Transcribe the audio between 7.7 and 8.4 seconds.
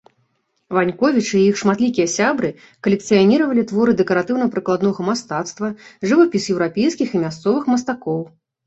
мастакоў.